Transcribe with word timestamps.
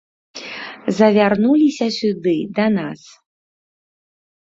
Завярнуліся 1.01 1.85
сюды 1.99 2.37
да 2.59 2.65
нас. 2.81 3.01